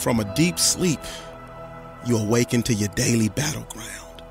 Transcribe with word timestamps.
From 0.00 0.18
a 0.18 0.24
deep 0.34 0.58
sleep, 0.58 0.98
you 2.06 2.16
awaken 2.16 2.62
to 2.62 2.72
your 2.72 2.88
daily 2.88 3.28
battleground. 3.28 4.22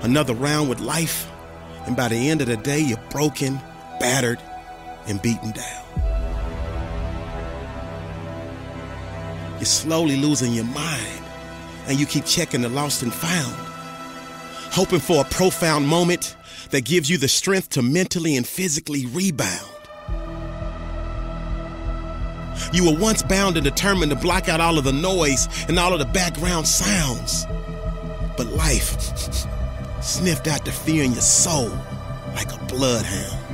Another 0.00 0.34
round 0.34 0.68
with 0.68 0.80
life, 0.80 1.30
and 1.86 1.94
by 1.96 2.08
the 2.08 2.16
end 2.16 2.40
of 2.40 2.48
the 2.48 2.56
day, 2.56 2.80
you're 2.80 2.98
broken, 3.10 3.60
battered, 4.00 4.40
and 5.06 5.22
beaten 5.22 5.52
down. 5.52 5.84
You're 9.52 9.66
slowly 9.66 10.16
losing 10.16 10.52
your 10.52 10.64
mind, 10.64 11.22
and 11.86 12.00
you 12.00 12.06
keep 12.06 12.24
checking 12.24 12.62
the 12.62 12.68
lost 12.68 13.04
and 13.04 13.14
found, 13.14 13.54
hoping 14.72 14.98
for 14.98 15.20
a 15.20 15.28
profound 15.28 15.86
moment 15.86 16.34
that 16.70 16.84
gives 16.84 17.08
you 17.08 17.18
the 17.18 17.28
strength 17.28 17.70
to 17.70 17.82
mentally 17.82 18.34
and 18.34 18.44
physically 18.44 19.06
rebound. 19.06 19.75
You 22.72 22.90
were 22.90 22.98
once 22.98 23.22
bound 23.22 23.56
and 23.56 23.64
determined 23.64 24.10
to 24.10 24.16
block 24.16 24.48
out 24.48 24.60
all 24.60 24.78
of 24.78 24.84
the 24.84 24.92
noise 24.92 25.48
and 25.68 25.78
all 25.78 25.92
of 25.92 25.98
the 25.98 26.06
background 26.06 26.66
sounds. 26.66 27.46
But 28.36 28.46
life 28.48 28.98
sniffed 30.02 30.46
out 30.46 30.64
the 30.64 30.72
fear 30.72 31.04
in 31.04 31.12
your 31.12 31.22
soul 31.22 31.70
like 32.34 32.52
a 32.52 32.64
bloodhound 32.66 33.46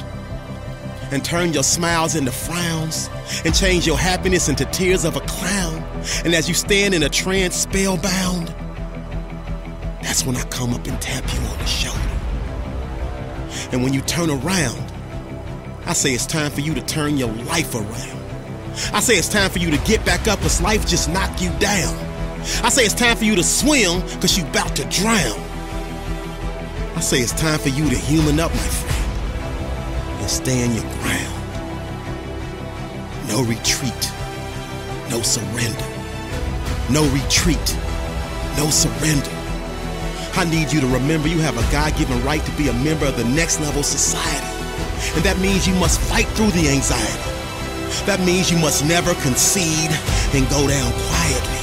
and 1.13 1.25
turned 1.25 1.55
your 1.55 1.63
smiles 1.63 2.15
into 2.15 2.33
frowns 2.33 3.11
and 3.45 3.55
changed 3.55 3.87
your 3.87 3.99
happiness 3.99 4.49
into 4.49 4.65
tears 4.67 5.05
of 5.05 5.15
a 5.15 5.21
clown. 5.21 5.77
And 6.25 6.35
as 6.35 6.49
you 6.49 6.55
stand 6.55 6.95
in 6.95 7.03
a 7.03 7.09
trance 7.09 7.55
spellbound, 7.55 8.49
that's 10.01 10.25
when 10.25 10.37
I 10.37 10.43
come 10.45 10.73
up 10.73 10.87
and 10.87 11.01
tap 11.01 11.23
you 11.33 11.41
on 11.41 11.59
the 11.59 11.67
shoulder. 11.67 11.99
And 13.73 13.83
when 13.83 13.93
you 13.93 14.01
turn 14.01 14.31
around, 14.31 14.93
I 15.85 15.93
say 15.93 16.13
it's 16.13 16.27
time 16.27 16.51
for 16.51 16.61
you 16.61 16.75
to 16.75 16.83
turn 16.83 17.19
your 17.19 17.33
life 17.33 17.75
around. 17.75 18.22
I 18.93 19.01
say 19.01 19.15
it's 19.15 19.29
time 19.29 19.51
for 19.51 19.59
you 19.59 19.71
to 19.71 19.79
get 19.79 20.05
back 20.05 20.29
up 20.29 20.41
cause 20.41 20.61
life 20.61 20.87
just 20.87 21.09
knocked 21.09 21.43
you 21.43 21.51
down. 21.59 21.95
I 22.65 22.71
say 22.71 22.85
it's 22.85 22.95
time 22.95 23.17
for 23.17 23.25
you 23.25 23.37
to 23.37 23.45
swim 23.45 24.01
cause 24.21 24.37
you 24.37 24.45
about 24.47 24.75
to 24.77 24.85
drown. 24.87 25.39
I 26.97 27.01
say 27.01 27.19
it's 27.19 27.33
time 27.33 27.59
for 27.59 27.69
you 27.69 27.89
to 27.89 27.97
human 27.97 28.41
up, 28.41 28.51
my 28.53 28.59
friend, 28.59 30.21
and 30.21 30.31
stand 30.31 30.75
your 30.75 30.85
ground. 31.01 31.39
No 33.29 33.43
retreat, 33.45 34.13
no 35.11 35.21
surrender. 35.23 35.89
No 36.91 37.09
retreat, 37.13 37.77
no 38.57 38.69
surrender. 38.71 39.31
I 40.35 40.47
need 40.51 40.73
you 40.73 40.81
to 40.81 40.87
remember 40.87 41.29
you 41.29 41.39
have 41.41 41.57
a 41.57 41.73
God 41.73 41.97
given 41.97 42.23
right 42.25 42.45
to 42.45 42.51
be 42.53 42.69
a 42.69 42.73
member 42.73 43.07
of 43.07 43.17
the 43.17 43.25
next 43.25 43.61
level 43.61 43.83
society. 43.83 44.47
And 45.15 45.25
that 45.25 45.39
means 45.39 45.67
you 45.67 45.75
must 45.75 46.01
fight 46.01 46.27
through 46.29 46.51
the 46.51 46.69
anxiety. 46.69 47.32
That 48.07 48.21
means 48.21 48.51
you 48.51 48.59
must 48.59 48.85
never 48.85 49.15
concede 49.23 49.91
and 50.35 50.49
go 50.51 50.67
down 50.67 50.91
quietly. 51.09 51.63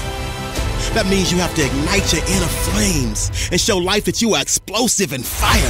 That 0.98 1.06
means 1.06 1.32
you 1.32 1.38
have 1.38 1.54
to 1.56 1.64
ignite 1.66 2.10
your 2.14 2.26
inner 2.26 2.52
flames 2.72 3.30
and 3.52 3.62
show 3.62 3.78
life 3.78 4.06
that 4.06 4.22
you 4.22 4.34
are 4.34 4.42
explosive 4.42 5.14
and 5.14 5.26
fiery. 5.26 5.62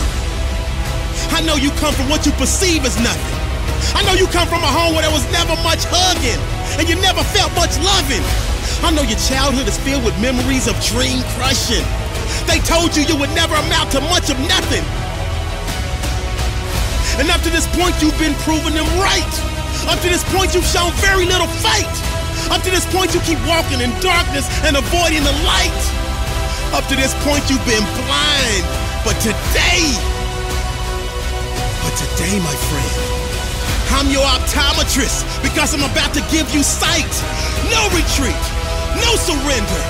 I 1.36 1.42
know 1.44 1.56
you 1.60 1.72
come 1.82 1.94
from 1.94 2.08
what 2.08 2.26
you 2.26 2.32
perceive 2.40 2.86
as 2.86 2.96
nothing. 3.04 3.38
I 3.96 4.04
know 4.08 4.16
you 4.16 4.28
come 4.32 4.48
from 4.48 4.64
a 4.64 4.72
home 4.72 4.96
where 4.96 5.04
there 5.04 5.12
was 5.12 5.26
never 5.32 5.56
much 5.66 5.84
hugging 5.92 6.40
and 6.80 6.88
you 6.88 6.96
never 7.04 7.24
felt 7.36 7.52
much 7.60 7.76
loving. 7.84 8.24
I 8.80 8.96
know 8.96 9.04
your 9.04 9.20
childhood 9.28 9.68
is 9.68 9.76
filled 9.84 10.08
with 10.08 10.16
memories 10.24 10.72
of 10.72 10.80
dream 10.88 11.20
crushing. 11.36 11.84
They 12.48 12.64
told 12.64 12.96
you 12.96 13.04
you 13.04 13.18
would 13.20 13.34
never 13.36 13.56
amount 13.60 13.92
to 13.98 14.02
much 14.08 14.32
of 14.32 14.40
nothing. 14.48 14.86
And 17.20 17.28
up 17.28 17.44
to 17.44 17.52
this 17.52 17.68
point, 17.76 18.00
you've 18.00 18.18
been 18.18 18.36
proving 18.48 18.72
them 18.72 18.88
right. 19.04 19.59
Up 20.00 20.08
to 20.08 20.16
this 20.16 20.32
point, 20.32 20.56
you've 20.56 20.64
shown 20.64 20.96
very 21.04 21.28
little 21.28 21.52
fight. 21.60 21.92
Up 22.56 22.64
to 22.64 22.72
this 22.72 22.88
point, 22.88 23.12
you 23.12 23.20
keep 23.28 23.36
walking 23.44 23.84
in 23.84 23.92
darkness 24.00 24.48
and 24.64 24.80
avoiding 24.80 25.28
the 25.28 25.36
light. 25.44 25.82
Up 26.72 26.88
to 26.88 26.96
this 26.96 27.12
point, 27.28 27.44
you've 27.52 27.68
been 27.68 27.84
blind. 28.08 28.64
But 29.04 29.20
today, 29.20 29.92
but 31.84 31.92
today, 32.00 32.40
my 32.40 32.56
friend, 32.72 32.96
I'm 33.92 34.08
your 34.08 34.24
optometrist 34.24 35.28
because 35.44 35.76
I'm 35.76 35.84
about 35.84 36.16
to 36.16 36.24
give 36.32 36.48
you 36.56 36.64
sight. 36.64 37.12
No 37.68 37.84
retreat, 37.92 38.44
no 39.04 39.20
surrender, 39.20 39.82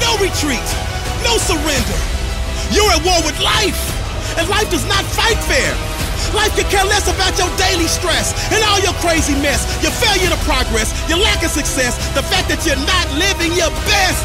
no 0.00 0.16
retreat, 0.24 0.68
no 1.20 1.36
surrender. 1.36 2.00
You're 2.72 2.88
at 2.96 3.04
war 3.04 3.20
with 3.28 3.36
life, 3.44 3.76
and 4.40 4.48
life 4.48 4.72
does 4.72 4.88
not 4.88 5.04
fight 5.04 5.36
fair. 5.44 5.76
Life 6.32 6.56
could 6.56 6.72
care 6.72 6.88
less 6.88 7.12
about 7.12 7.36
your 7.36 7.52
stress 7.90 8.30
and 8.54 8.62
all 8.70 8.78
your 8.78 8.94
crazy 9.02 9.34
mess, 9.42 9.66
your 9.82 9.90
failure 9.90 10.30
to 10.30 10.40
progress, 10.46 10.94
your 11.10 11.18
lack 11.18 11.42
of 11.42 11.50
success, 11.50 11.98
the 12.14 12.22
fact 12.22 12.46
that 12.46 12.62
you're 12.62 12.78
not 12.86 13.06
living 13.18 13.50
your 13.58 13.74
best. 13.90 14.22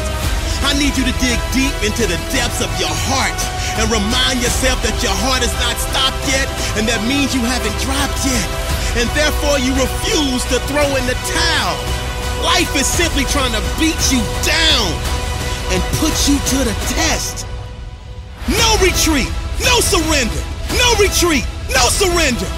I 0.62 0.72
need 0.78 0.94
you 0.94 1.04
to 1.04 1.14
dig 1.18 1.38
deep 1.52 1.74
into 1.82 2.06
the 2.06 2.16
depths 2.30 2.62
of 2.62 2.70
your 2.78 2.94
heart 3.10 3.36
and 3.76 3.90
remind 3.92 4.40
yourself 4.40 4.80
that 4.86 4.96
your 5.04 5.12
heart 5.12 5.44
is 5.44 5.52
not 5.60 5.76
stopped 5.76 6.22
yet, 6.30 6.48
and 6.80 6.88
that 6.88 7.02
means 7.04 7.36
you 7.36 7.44
haven't 7.44 7.76
dropped 7.84 8.24
yet, 8.24 8.48
and 8.96 9.06
therefore 9.12 9.60
you 9.60 9.76
refuse 9.76 10.42
to 10.48 10.56
throw 10.70 10.88
in 10.96 11.04
the 11.04 11.18
towel. 11.28 11.76
Life 12.40 12.72
is 12.72 12.88
simply 12.88 13.28
trying 13.28 13.52
to 13.52 13.62
beat 13.76 14.00
you 14.08 14.22
down 14.46 14.88
and 15.76 15.80
put 16.00 16.14
you 16.24 16.40
to 16.40 16.58
the 16.64 16.76
test. 16.88 17.44
No 18.48 18.70
retreat, 18.80 19.28
no 19.60 19.76
surrender, 19.84 20.42
no 20.78 20.88
retreat, 20.96 21.44
no 21.74 21.84
surrender. 21.92 22.48